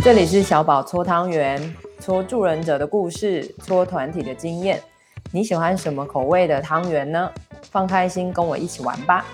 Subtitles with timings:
[0.00, 4.80] 这里是小宝搓汤圆，搓助人者的故事，搓团体的经验。
[5.32, 7.30] 你喜欢什么口味的汤圆呢？
[7.70, 9.26] 放开心，跟我一起玩吧！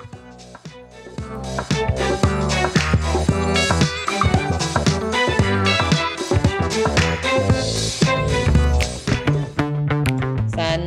[10.48, 10.80] 三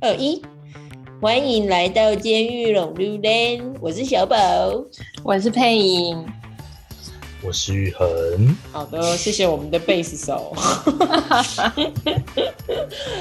[0.00, 0.42] 二一，
[1.20, 4.36] 欢迎来到监狱龙溜人，我是小宝，
[5.22, 6.26] 我是佩颖。
[7.46, 8.56] 我是玉恒。
[8.72, 10.52] 好的，谢谢我们的贝斯手。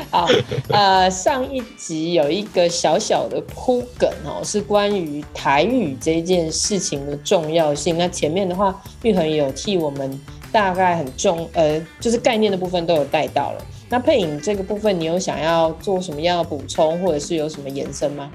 [0.09, 0.27] 好，
[0.69, 7.99] 呃，上一集有一个小小的铺梗哦，是关于台语这件事情的重要性。
[7.99, 10.19] 那前面的话，玉恒有替我们
[10.51, 13.63] 大概很重，呃，就是概念的部分都有带到了。
[13.89, 18.31] 那配影这个部分，你有想要做什么样的补充，或者是有什么延伸吗？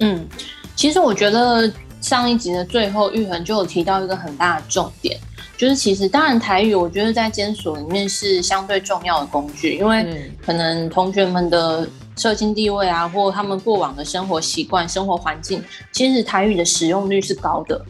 [0.00, 0.26] 嗯，
[0.74, 1.72] 其实我觉得。
[2.00, 5.18] 上一集的最后，玉恒就有提到一个很大的重点，
[5.56, 17.84] 就是其实当然台语，我觉得在监所里面是相对重要的工具，因为可能同学们的社经地位啊，或他们过往的生活习惯、生活环境，其实台语的使用率是高的。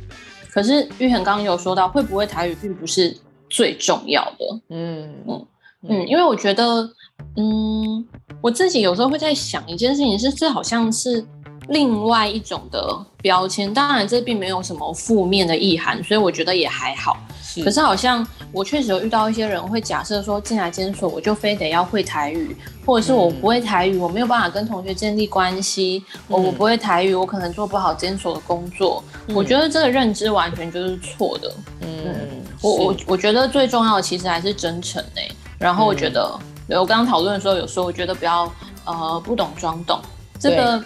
[0.50, 3.16] 可是玉恒刚刚有说到，会不会台语并不是
[3.48, 4.60] 最重要的。
[4.70, 5.46] 嗯嗯
[5.88, 6.90] 嗯，因为我觉得，
[7.36, 8.04] 嗯，
[8.42, 11.24] 我自己有时候会在想一件事情，是这好像是。
[11.70, 17.16] 另外一种的标签，当然这并没有什么负面的意涵，所以我觉得也还好。
[17.42, 29.02] 是，可是好像我确实有遇到一些人会假设说，进来监所我就非得要会台语，或者是我不会台语，我没有办法跟同学建立关系，我、嗯、我不会台语，我可能做不好监所的工作。
[29.28, 31.52] 嗯、我觉得这个认知完全就是错的。
[31.82, 32.14] 嗯，嗯
[32.60, 35.30] 我我我觉得最重要的其实还是真诚诶。
[35.56, 36.36] 然后我觉得，
[36.68, 38.52] 嗯、我刚刚讨论的时候有说，我觉得不要
[38.84, 40.00] 呃不懂装懂
[40.36, 40.82] 这个。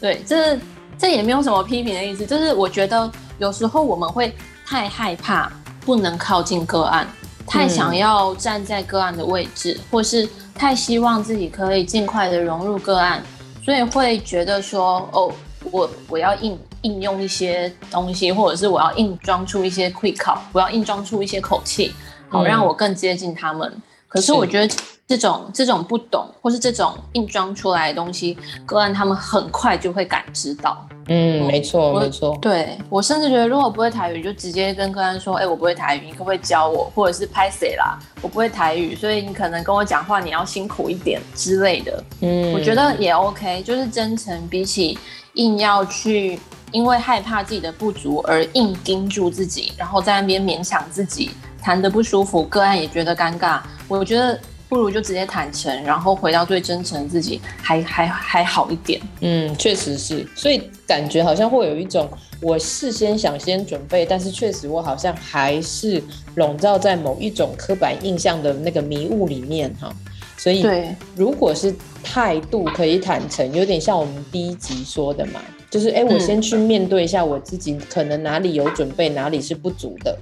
[0.00, 0.58] 对，这
[0.98, 4.34] 这也没有什么批评的意思，就是我觉得有时候我们会
[4.66, 7.06] 太害怕不能靠近个案，
[7.46, 13.22] 太想要站在个案的位置，嗯、或是太希望自己可以尽快的融入个案，
[13.64, 15.32] 所以会觉得说，哦，
[15.70, 21.92] 我我要应应用一些东西，或者是我要硬装出一些 quick call，我要硬装出一些口气，
[22.28, 23.70] 好让我更接近他们。
[23.74, 24.74] 嗯、可是我觉得。
[25.08, 28.36] 这种这种不懂，或是这种硬装出来的东西，
[28.66, 30.86] 个案他们很快就会感知到。
[31.06, 32.36] 嗯，没错，我没错。
[32.42, 42.04] 对，我甚至觉得，如果不会台语，就直接跟个案说：“哎、欸，我不会台语，你可不可以教我？”或者是拍谁啦，我不会台语，所以你可能跟我讲话，你要辛苦一点之类的。
[42.20, 44.98] 嗯，我觉得也 OK，就是真诚，比起
[45.36, 46.38] 硬要去
[46.70, 51.30] 因为害怕自己的不足而硬盯住自己，然后在那边勉强自己
[51.60, 53.60] 谈的不舒服，个案也觉得尴尬。
[53.86, 54.38] 我觉得。
[54.70, 59.00] 不如就直接坦诚，然后回到最真诚的自己，还还还好一点。
[59.22, 62.06] 嗯，确实是，所以感觉好像会有一种
[62.42, 66.02] 我事先想先准备，但是确实我好像还是
[66.34, 69.90] 笼罩在某一种刻板印象的那个迷雾里面哈。
[70.36, 71.74] 所以，对，如果是
[72.04, 80.16] 态度可以坦诚，有点像我们第一集说的嘛，就是哎，我先去面对一下我自己，可能哪里有准备，哪里是不足的，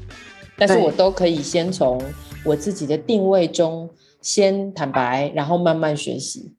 [0.56, 2.00] 但是我都可以先从
[2.44, 3.88] 我自己的定位中。
[4.22, 6.52] 先坦白，然后慢慢学习。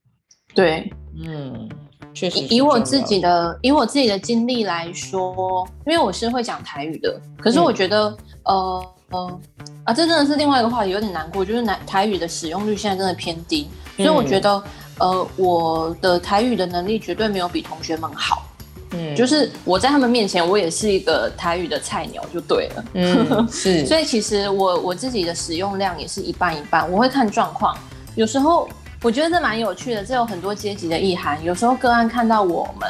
[0.56, 0.90] 对，
[1.22, 1.68] 嗯，
[2.14, 2.40] 确实。
[2.46, 8.08] 以我自己的以我自己的经历来说，因为我是会讲台语的，可是我觉得，
[8.44, 9.40] 嗯、呃呃
[9.84, 14.64] 啊，这真的是另外一个话题，有点难过，就是台台语的使用率现在真的偏低，所以我觉得，
[15.00, 18.44] 嗯、呃，我的台语的能力绝对没有比同学们好。
[18.92, 22.86] 嗯，就是我在他们面前，我也是一个台语的菜鸟，就对了。
[22.94, 23.84] 嗯，是。
[23.88, 27.78] 所以其实我我自己的使用量也是一半一半，我会看状况。
[28.16, 28.68] 有时候
[29.02, 31.44] 我觉得这蛮有趣的，这有很多阶级的意涵。
[31.44, 32.90] 有时候个案看到我们，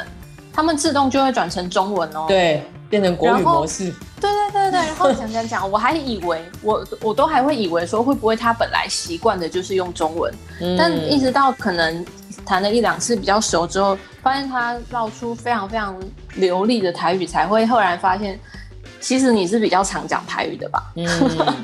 [0.54, 3.92] 他们自动就会转成中文哦，对，变成国语模式。
[4.22, 12.06] 对对对对，然后讲讲讲，我还以为我我都还会以为说会不会他本来习惯的就是用中文，嗯，但一直到可能。
[12.48, 15.94] 谈了一两次比较熟之后，发现他绕出非常非常
[16.36, 18.40] 流利的台语，才会后来发现，
[19.02, 20.82] 其实你是比较常讲台语的吧？
[20.96, 21.06] 嗯，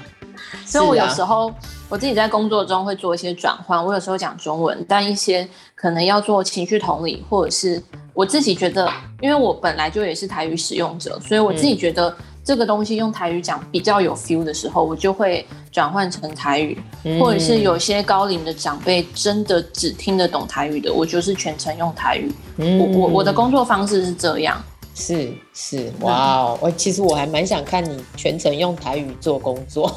[0.67, 1.55] 所以我有时候、啊、
[1.87, 7.81] 我自己在工作中会做一些转换，我有时候讲中文，但一些可能要做情绪同理，或者是
[8.13, 8.91] 我自己觉得，
[9.21, 12.09] 因为我本来就也是台语使用者，所以我自己觉得。
[12.09, 22.31] 嗯这个东西用台语讲比较有 feel 的时候，我就会转换成台语，嗯、或者是有些高龄的长辈真的只听得懂台语的，我就是全程用台语。
[22.57, 24.61] 嗯、我我我的工作方式是这样。
[24.95, 26.59] 是是，哇哦！
[26.61, 29.87] 我其实我还蛮想看你全程用台语做工作。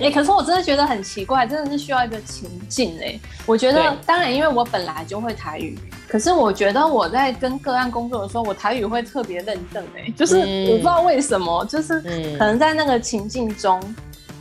[0.00, 3.18] 哎， 可是我真的觉得很奇怪，真的是需要一个情境哎。
[3.46, 12.00] 我觉得，当然，因为我本来就会台语，可是我觉得我在跟个案工作的时候，我台语会特别认真哎，就是我不知道为什么，就是
[12.38, 13.80] 可能在那个情境中，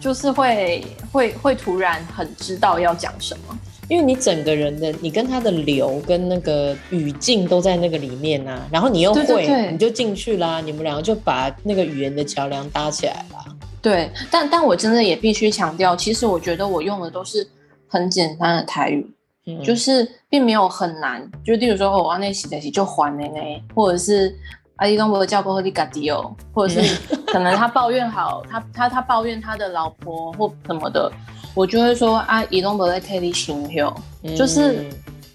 [0.01, 3.57] 就是会会会突然很知道要讲什么。
[3.89, 13.45] 因为你整个人的，你跟他的流跟那个语境都在那个里面呐、啊，然后你又会，对对对，你就进去啦，你们两个就把那个语言的桥梁搭起来了。
[13.81, 17.47] 对，但但我真的也必须强调，其实我觉得我用的都是
[17.87, 19.09] 很简单的台语，
[19.45, 21.25] 嗯、就是并没有很难。
[21.45, 24.35] 就例如说，我阿内洗在洗就还呢呢，或者是
[24.77, 31.09] 阿姨跟我叫过后你嘎迪哦，或者是可能他抱怨好，他他他抱怨他的老婆或什么的。
[31.57, 33.91] 我就会说啊，移动不在特地形容，
[34.35, 34.85] 就是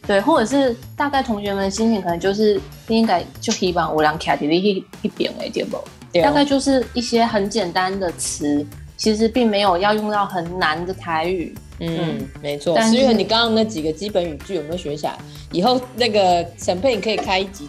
[0.06, 5.76] 对，或者是大概同学们的心情可能就是应该就希望我俩卡迪的一一边哎，对不？
[6.22, 8.64] 大概就是一些很简单的词，
[8.96, 11.52] 其实并没有要用到很难的台语。
[11.80, 12.72] 嗯，嗯没错。
[12.76, 15.19] 但是因为你刚刚那几个基本语句有没有学起来？
[15.50, 17.69] 以后那个沈佩你可以开一集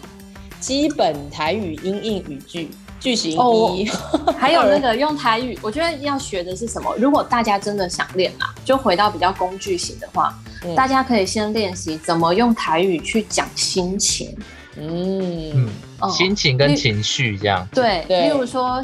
[0.60, 2.70] 基本台语音译语句。
[3.04, 3.32] 句型
[3.76, 3.86] 一，
[4.38, 6.94] 还有那个用台语，我觉得要学的是什么？
[6.96, 10.34] 如果大家真的想练啊，就回到比较工具型的话，
[10.64, 14.34] 嗯、大家可以先练习怎么用台语去讲心情。
[14.76, 15.68] 嗯，
[16.00, 17.68] 嗯，心情跟情绪这样。
[17.72, 18.82] 对，例如说，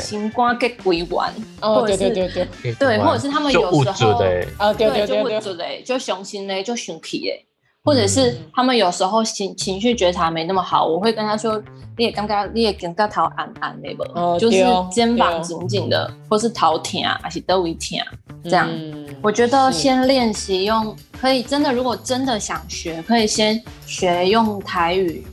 [0.00, 2.28] 心肝给鬼玩，或者是对对。
[2.28, 4.14] 对对，对，或者是他们有时候
[4.56, 7.44] 啊，对对对对，就就伤心嘞，就雄气嘞。
[7.88, 11.58] 或者是他们有时候情情绪觉察没那么好，我会跟他说
[11.96, 17.98] ：“你也刚刚你也跟他头按按那个，就是肩膀紧紧的，或是头疼还是都会疼
[18.44, 18.68] 这样。
[18.70, 25.26] 嗯”我觉得先练习用可以真的，如果真的想学，可以先学用台语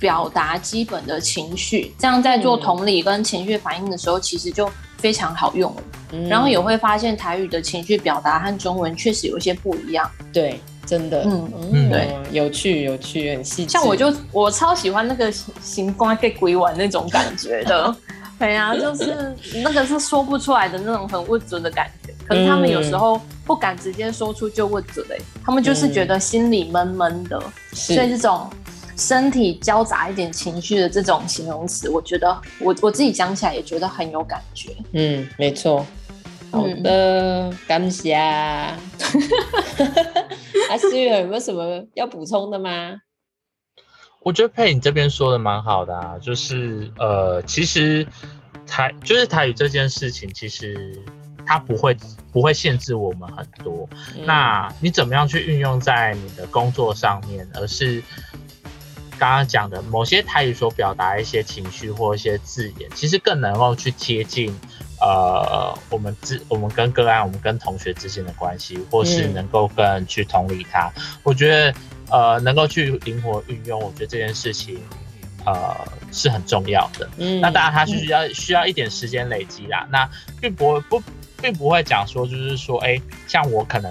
[0.00, 5.82] 表达基本的情绪，这样在做同理跟情绪反应的时候，其实就非常好用了。
[6.12, 10.10] 嗯、然后也会发现台语的情绪表达和中文确实有一些不一样。
[10.32, 10.60] 对。
[10.90, 13.64] 真的，嗯嗯，对，有趣有趣，很细。
[13.68, 15.30] 像我就我超喜欢那个
[15.62, 17.94] 行光给鬼玩那种感觉 的，
[18.40, 19.32] 对呀、啊，就是
[19.62, 22.12] 那个是说不出来的那种很温存的感觉。
[22.26, 28.50] 可是他们有时候不敢直接说出就温存嘞，他们就是觉得心里闷闷的，嗯、所以这种
[28.96, 34.70] 身体交杂一点情绪的这种形容词，我觉得我我自己讲起来也觉得很有感觉。
[34.92, 35.86] 嗯，没错。
[36.50, 38.14] 好的，嗯、感谢。
[40.68, 42.96] 阿思远有没有什么要补充的吗？
[44.22, 48.06] 我觉得佩你这边说的蛮好的啊，就是呃，其实
[48.66, 51.02] 台就是台语这件事情，其实
[51.46, 51.96] 它不会
[52.30, 53.88] 不会限制我们很多。
[54.16, 57.48] 嗯、那你怎么样去运用在你的工作上面？
[57.54, 58.02] 而是
[59.18, 64.54] 刚刚讲的某些台语所表达一些情绪或一些字眼，其实更能够去贴近。
[65.00, 71.74] 呃，我们之我们跟个案，我们跟同学之间的关系，或是能够跟人去同理他，嗯、我觉得
[72.10, 74.78] 呃，能够去灵活运用，我觉得这件事情
[75.46, 75.74] 呃
[76.12, 77.08] 是很重要的。
[77.16, 79.84] 嗯，那当然它需要需要一点时间累积啦。
[79.86, 81.02] 嗯、那并不会不
[81.40, 83.90] 并不会讲说，就是说，哎、欸，像我可能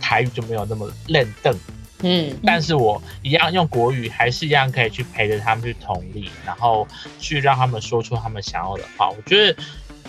[0.00, 1.54] 台语就没有那么认凳，
[2.00, 6.88] 嗯，但是我一样用国语，还是一样可以去陪着他们去同理，然后
[7.18, 9.10] 去让他们说出他们想要的话。
[9.10, 9.62] 我觉得。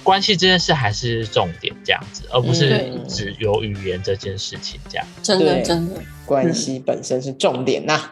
[0.04, 5.06] 关系这件事还是重点，这样子，而不是只有语言这件事情这样。
[5.22, 8.12] 真的，真的，关系本身是重点呐。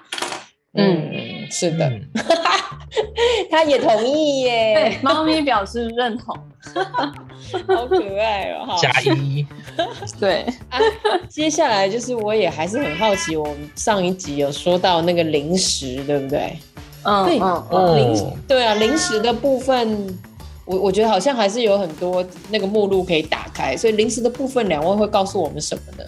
[0.78, 1.90] 嗯，是的，
[3.50, 4.74] 他也同意耶。
[4.76, 6.38] 对，猫咪表示认同，
[7.68, 8.78] 好可爱哦。
[8.82, 9.46] 加一。
[10.20, 10.78] 对啊，
[11.30, 16.58] 接下来就是我也还是很好奇，我们上一集有说到那个零食，对不对？
[17.04, 20.20] 嗯，对，零食，对啊，零食的部分。
[20.66, 26.04] 我我觉得好像还是有很多那个目录可以打开，所以零食的部分，两位会告诉我们什么呢？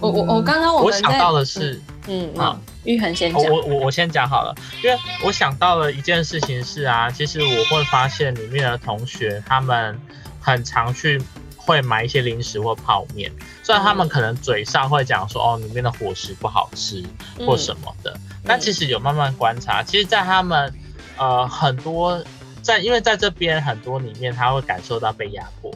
[0.00, 9.96] 我我我刚刚我我想到的是，嗯啊，玉恒先讲，我我我先讲好了，因为我想到了一件事情是啊，其实我会发现里面的同学他们
[10.40, 11.22] 很常去
[11.54, 13.30] 会买一些零食或泡面，
[13.62, 17.00] 虽然他们可能嘴上会讲说哦里面的伙食不好吃
[17.46, 18.12] 或什么的，
[18.44, 20.74] 但其实有慢慢观察，其实在他们
[21.16, 22.20] 呃很多。
[22.62, 25.70] 在，因为在这边很多里面，他会感受到被压迫，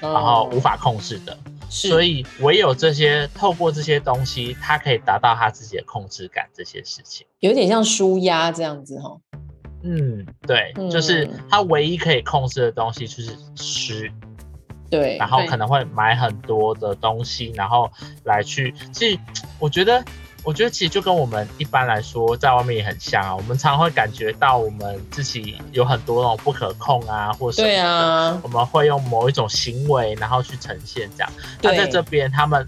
[0.00, 1.36] 然后无法控制的，
[1.68, 9.16] 是所以唯有这些透过这些东西，他可以达到他自己的控制感，这些事情有点像舒压这样子哈。
[9.82, 14.10] 嗯，对，嗯、就是他唯一可以控制的东西就是吃，
[14.88, 17.90] 对，然后可能会买很多的东西，然后
[18.24, 19.18] 来去，其实
[19.58, 20.04] 我觉得。
[20.42, 31.32] 我觉得其实就跟我们一般来说在外面也很像啊，我们常常会感觉到我们自己有很多那种不可控啊，或者对啊，我们会用某一种行为然后去呈现这样。
[31.62, 32.66] 那在这边他们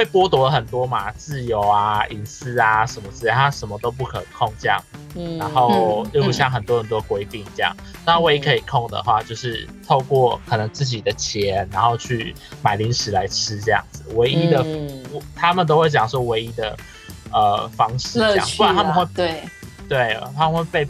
[0.00, 4.82] 被剥夺了很多嘛，自由啊、隐私啊什么之类，他什么都不可控这样。
[5.14, 7.76] 嗯，然后又不像很多很多规定这样，
[8.06, 14.02] 那、嗯、唯一可以控的话，就是透过可能自己的钱，然后去买零食来吃这样子。
[14.14, 15.04] 唯一的，嗯、
[15.36, 16.74] 他们都会讲说唯一的
[17.30, 19.42] 呃方式这样，不然他们会对
[19.86, 20.88] 对，他们会被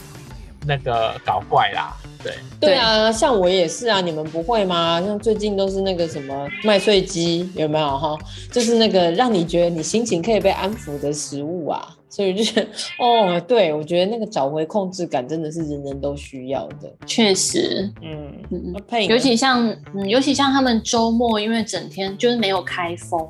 [0.64, 1.97] 那个搞怪啦。
[2.23, 2.35] 对。
[2.61, 5.00] 对啊，像我也是啊，你们不会吗？
[5.00, 8.17] 像最近都是那个什么麦穗鸡，有没有哈？
[8.53, 12.61] 就是那个让你觉得你心情可以被安抚的食物啊，所以就是
[13.00, 18.75] 哦，对，我觉得那个找回控制感真的是人人都需要的，确实，嗯，
[19.09, 23.27] 尤其像嗯，尤其像他们周末，因为整天就是没有开封，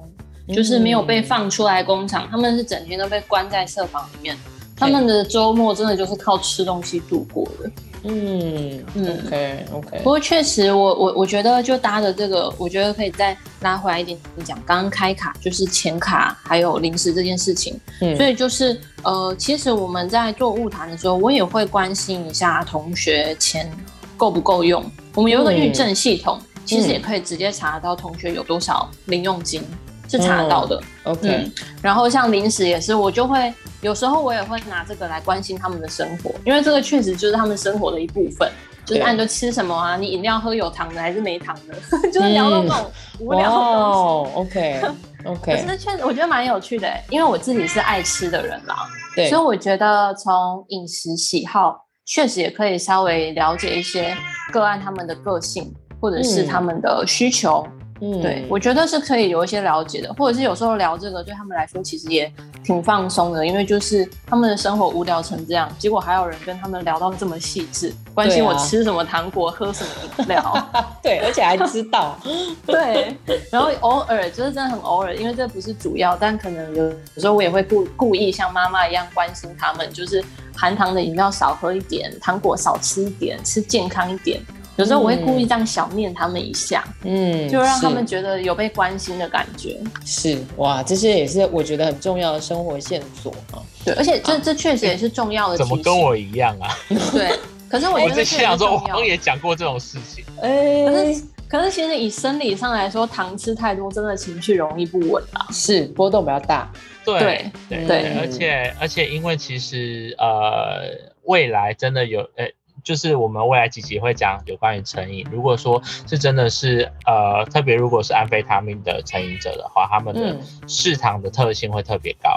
[0.53, 4.37] 就是没有被放出来工厂，嗯、他们是整天都被关在社房里面，
[4.77, 7.71] 他们的周末真的就是靠吃东西度过的。
[8.05, 9.99] 嗯嗯，OK OK。
[9.99, 14.57] 不过确实我，我我我觉得就搭着这个，我觉得可以再拉回来一点讲。
[14.67, 23.71] 刚刚开卡就是钱卡还有零食这件事情，嗯，所以就是呃，其实我们在做物谈的时候，我也会关心一下同学钱
[24.17, 24.85] 够不够用。
[25.15, 29.63] 我们有一个预证系统，嗯、其实也可以直接查到同学有多少零用金。
[30.09, 31.53] 是查得到的，嗯，OK，嗯。
[31.81, 38.51] 然后像零食也是，我就会有时候我也会拿这个来关心他们的生活，因为这个确实就是他们生活的一部分。
[38.83, 41.75] 就是按着吃什么啊，你饮料喝有糖的还是没糖的，
[42.11, 43.71] 就是聊到那种无聊的东西。
[43.71, 44.83] 哦，OK
[45.27, 45.63] OK。
[45.63, 54.17] 可是确实我觉得蛮有趣的，因为我自己是爱吃的人啦，对，所以我觉得从饮食喜好确实也可以稍微了解一些
[54.51, 57.65] 个案他们的个性或者是他们的需求。
[57.71, 62.33] 嗯嗯，对，我觉得是可以有一些了解的，或者是有时候聊这个对他们来说其实也
[62.65, 70.69] 挺放松的，因为就是他们的生活无聊成这样，结果还有人跟他们聊到这么细致，关心我吃什么糖果，啊、喝什么饮料，
[71.03, 72.19] 对，而且还知道，
[72.67, 73.15] 对，
[73.51, 80.25] 然后偶尔就是真的很偶尔，因为这不是主要，但可能有有时候我也会故故意像妈妈一样关心他们，就是
[80.57, 84.41] 含糖的饮料少喝一点，糖果少吃一点，吃健康一点。
[84.77, 89.79] 有时候我会故意这样小念他们一下，嗯，就让他们觉得有被关心的感觉。
[90.07, 93.61] 是哇，这些也是我觉得很重要的生活线索啊。
[93.85, 95.59] 对，而且这这确实也是重要的。
[95.59, 96.71] 怎么跟我一样啊？
[97.13, 100.25] 对，可是我觉得这想说，我刚也讲过这种事情。
[100.41, 106.71] 哎，可是可是其实以生理上来说，糖吃太多真的情绪容易不稳啊，是波动比较大。
[107.05, 110.89] 对对对，而且而且因为其实呃，
[111.25, 112.47] 未来真的有呃。
[112.83, 115.27] 就是我们未来几集会讲有关于成瘾。
[115.31, 122.31] 如果说是真的是呃，特别如果是安非他命的成瘾者的话，他们的嗜糖的特性会特别高。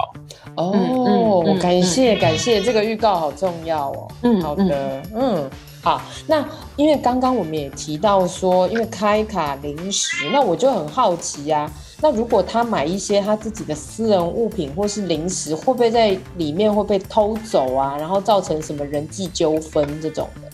[0.56, 4.08] 哦，嗯、感谢、嗯、感谢，这个预告好重要哦。
[4.22, 5.50] 嗯，好的，嗯，
[5.82, 6.02] 好。
[6.28, 6.44] 那
[6.76, 11.72] 因为刚刚我们也提到说，因为开卡零食，那我就很好奇呀、啊。
[12.02, 17.96] 那如果他买一些他自己的私人物品或是零食，会不会在里面会被偷走啊？
[17.98, 20.50] 然后造成什么人际纠纷这种的？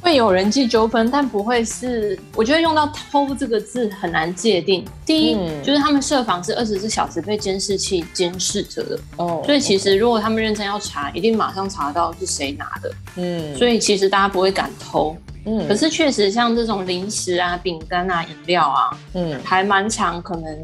[0.00, 2.16] 会有人际纠纷，但不会是。
[2.36, 4.84] 我觉得用到“偷”这个字很难界定。
[5.04, 12.92] 第一，嗯、就是他们设防是二十四小时被监视器监视着的哦，所以其实如果他们认真要查，一定马上查到是谁拿的。
[13.16, 15.16] 嗯，所以其实大家不会敢偷。
[15.46, 20.62] 嗯，可是确实像这种零食啊、饼干啊、饮料啊，嗯，还蛮常，可能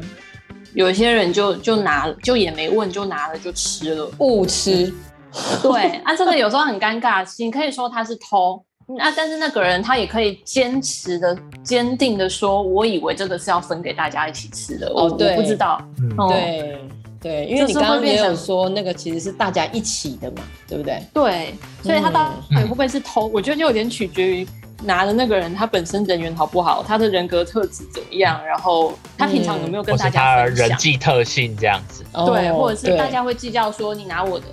[0.73, 4.85] 有些人就就拿，就也没问，就拿了就吃了，误吃。
[4.85, 8.63] 嗯、对，啊，这个有时候很尴尬，你可以说他是偷，
[8.99, 15.81] 啊，但是那个人他也可以坚持的、坚定的说，我以为这个是要分给大家一起吃的，哦，对，我不知道，
[16.29, 16.79] 对。
[17.23, 21.01] 对，因为你刚刚也有说那个其实是大家一起的嘛，对不对？
[21.13, 23.29] 对，所以他到底会不会是偷？
[23.29, 24.47] 嗯、我觉得就有点取决于
[24.83, 32.03] 拿的那个人他本身人缘好不好，他的人格特质怎么样，然后他平常有没有跟大家分享、嗯、人际特性这样子？
[32.13, 34.45] 对，或者是大家会计较说你拿我的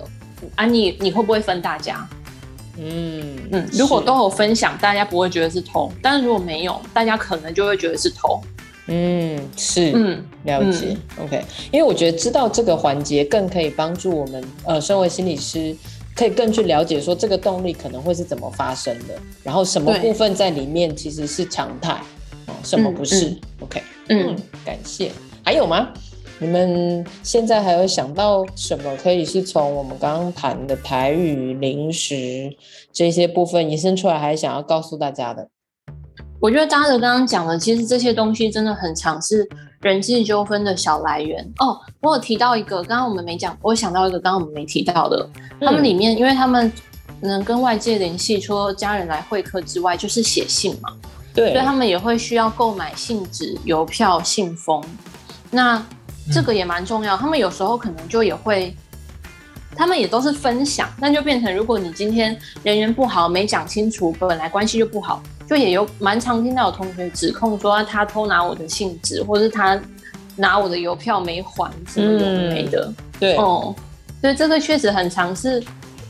[0.55, 2.07] 啊你，你你会不会分大家？
[2.77, 8.41] 嗯嗯，如果都有分享，大家不会觉得是偷；但是如果没有，大家可能就会觉得是偷。
[8.87, 15.75] 嗯，是，嗯，了解、嗯、，OK，因为我觉得知道这个环节更可以帮助我们，呃，身为心理师，
[16.15, 21.93] 可以更去了解说这个动力可能会是怎么发生的，然后什么部分在里面其实是常态，
[22.47, 25.11] 哦，什么不是、嗯、，OK，嗯，感谢。
[25.43, 25.89] 还有吗？
[26.39, 32.51] 你们现在还有想到什么可以是从我们刚刚谈的台语、零食
[32.91, 35.47] 这些部分延伸出来，还想要告诉大家的？
[36.39, 39.47] 我觉得扎德刚刚讲的，其实这些东西真的很常是
[39.81, 41.79] 人际纠纷的小来源哦。
[41.99, 46.71] 我有提到一个，刚刚我们没讲，我想到一个，刚刚我们没提到的，嗯、他们里面，因为他们
[47.21, 50.89] 能跟外界联系，除了家人来会客之外，就是写信嘛，
[51.33, 54.83] 对，所以他们也会需要购买信纸、邮票、信封。
[55.51, 55.83] 那
[56.31, 57.17] 这个也蛮重要。
[57.17, 58.75] 他们有时候可能就也会，
[59.75, 69.77] 他们也都是分享，那就变成如果你今天人缘不好，没讲清楚，本来关系就不好，就也有蛮常听到有同学指控说他偷拿我的信纸，或是他
[70.37, 72.85] 拿我的邮票没还，什么有的没的。
[72.87, 73.75] 嗯、对哦，
[74.21, 75.61] 所以这个确实很常是。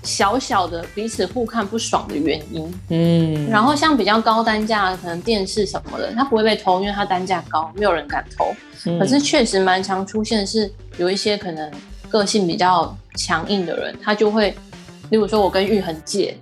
[0.03, 8.51] 小小的彼此互看不爽的原因，嗯，然后像比较高单价，可能电视什么的，它不会被偷，因为它单价高，没有人敢偷。
[8.88, 11.71] 嗯、可是确实蛮常出现是有一些可能
[12.10, 14.50] 个性比较强硬的人，他就会，
[15.12, 16.36] 例如说我跟玉恒借，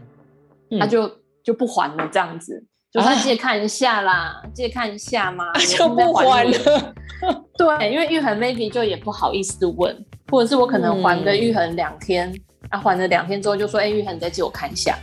[0.80, 1.12] 他就
[1.44, 6.96] 就不还了这样子，就他借看一下啦，啊、 借看一下嘛， 就不还了。
[7.58, 12.32] 对，因为玉恒 maybe 就也不好意思问，或者是我可能还个玉恒两天。
[12.32, 14.96] 嗯啊，还了两天之后就说：“哎、欸，玉恒，你再借我看一下。”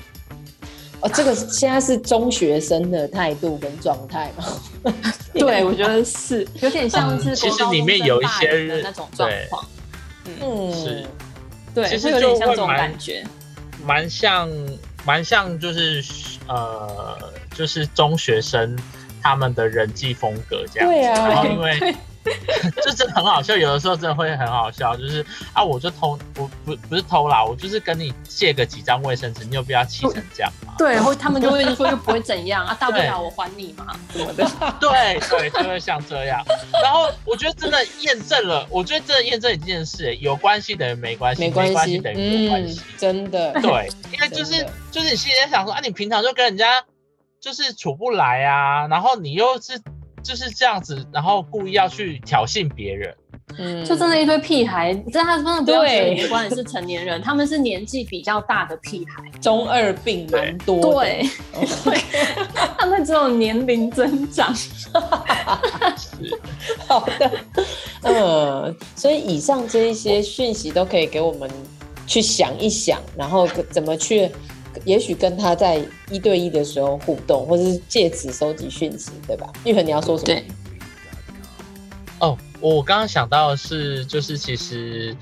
[1.02, 4.92] 哦，这个现在是中学生的态度跟状态吗？
[5.34, 9.66] 对，我觉得是有点像是、嗯、其实里面有一些那种状况。
[10.40, 11.04] 嗯，是，
[11.74, 13.24] 对，其实有点像这种感觉，
[13.84, 14.48] 蛮像，
[15.04, 16.04] 蛮像，就是
[16.46, 17.18] 呃，
[17.56, 18.76] 就是中学生
[19.22, 20.88] 他们的人际风格这样。
[20.88, 21.96] 对啊，然后因为。
[22.84, 30.74] 就真的很好笑，有的时候真的会很好笑，就是啊，我就偷，我不不是偷啦，我就是跟你借个几张卫生纸，你有必要气成这样吗？
[30.76, 34.44] 对，然后他们就会说又不会怎样啊，大不了我还你嘛，什么的。
[34.80, 36.44] 对对，就会像这样。
[36.82, 43.52] 然后我觉得真的验证了，我觉得真的验证一件事，有关系等于没关系，没关系等于有关系，真的。
[43.60, 46.82] 对，因为就是就是你心里在想说啊，你平常就跟人家
[47.40, 49.80] 就是处不来啊，然后你又是。
[50.22, 53.16] 就是这样子，然后故意要去挑衅别人，
[53.58, 61.22] 嗯，就真的一堆屁孩，这他真的不要觉得没关系，是成年人，他们是年纪比较大的屁孩，中二病蛮多的，对，
[61.84, 62.02] 对，
[62.76, 64.52] 他们只有年龄增长，
[66.88, 67.30] 好的，
[68.02, 71.48] 嗯，所以以上这一些讯息都可以给我们
[72.04, 74.28] 去想一想，然后怎么去。
[74.86, 79.52] 也许跟他在一对一的时候互动，或者是借此收集讯息，对吧？
[79.64, 80.26] 玉恒，你要说什么？
[80.26, 80.44] 对。
[82.20, 85.14] 哦，我刚刚想到的是，就是其实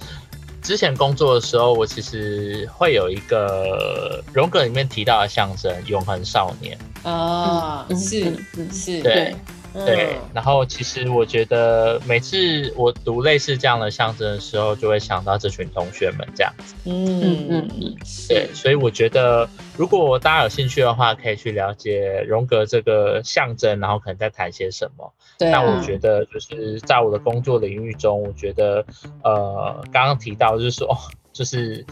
[0.62, 8.32] 之前工作的时候，我其实会有一个荣格里面提到的象征——永恒少年啊，是
[8.70, 9.34] 是，对。
[9.74, 16.74] 对，然后其实我觉得每次我读类似这样的象征的时候，就会想到这群同学们这样子。
[16.84, 17.96] 嗯嗯嗯嗯，
[18.28, 25.12] 对，所以我觉得如果大家有兴趣的话，可以去了解荣格这个象征，然后可能在谈些什么。
[25.38, 25.60] 对啊。
[25.60, 28.84] 那我觉得就是在我的工作领域中，我觉得
[29.24, 30.96] 呃，刚刚提到就是说，
[31.32, 31.84] 就是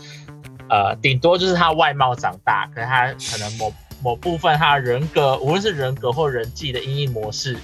[0.68, 3.72] 呃，顶多就是他外貌长大，可是他可能某。
[4.02, 7.56] 某部分他的人格，无论是人格或人际的因应模式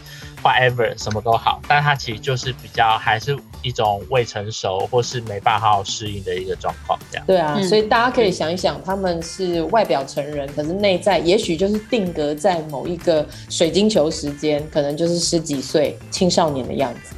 [0.42, 7.26] ，whatever 什么都好，但他其实就是比较还是一种未成熟或是没办法好好适应的一个状况，这样。
[7.26, 17.16] 对啊，所以大家可以想一想，他们是外表成人，可是内在也许就是定格在某一个水晶球时间，可能就是十几岁青少年的样子。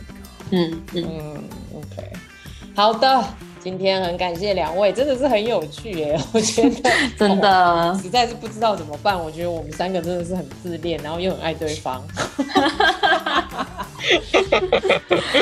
[0.51, 2.13] 嗯嗯，嗯，OK，
[2.75, 3.25] 好的。
[3.61, 6.19] 今天很感谢两位，真的是很有趣耶！
[6.33, 9.19] 我觉得 真的实在是不知道怎么办。
[9.23, 12.03] 我觉得我们三个真的是很自恋，然后又很爱对方。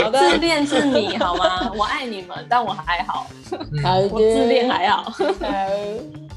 [0.02, 1.70] 好的，自恋是你好吗？
[1.76, 3.28] 我爱你们，但我还好。
[3.82, 5.04] 好，我自恋还好。
[5.04, 5.14] 好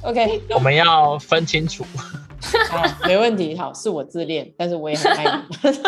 [0.04, 1.84] ，OK，我们要分清楚。
[2.70, 3.58] 好，没问题。
[3.58, 5.32] 好，是我自恋，但是我也很爱你
[5.64, 5.82] 们。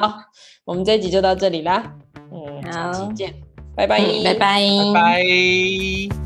[0.00, 0.18] 好，
[0.66, 1.92] 我们这一集就到这里啦。
[2.32, 3.49] 嗯，下期见。
[3.80, 4.60] 拜拜，拜拜，
[4.92, 6.19] 拜拜。